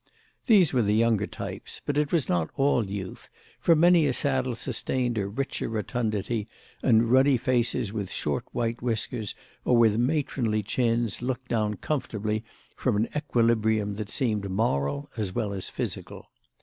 These 0.47 0.73
were 0.73 0.81
the 0.81 0.95
younger 0.95 1.27
types; 1.27 1.79
but 1.85 1.95
it 1.95 2.11
was 2.11 2.27
not 2.27 2.49
all 2.55 2.89
youth, 2.89 3.29
for 3.59 3.75
many 3.75 4.07
a 4.07 4.13
saddle 4.13 4.55
sustained 4.55 5.15
a 5.19 5.27
richer 5.27 5.69
rotundity, 5.69 6.47
and 6.81 7.11
ruddy 7.11 7.37
faces 7.37 7.93
with 7.93 8.09
short 8.09 8.45
white 8.51 8.81
whiskers 8.81 9.35
or 9.63 9.77
with 9.77 9.99
matronly 9.99 10.63
chins 10.63 11.21
looked 11.21 11.49
down 11.49 11.75
comfortably 11.75 12.43
from 12.75 12.95
an 12.95 13.09
equilibrium 13.15 13.93
that 13.93 14.09
seemed 14.09 14.49
moral 14.49 15.07
as 15.17 15.35
well 15.35 15.53
as 15.53 15.69
physical. 15.69 16.25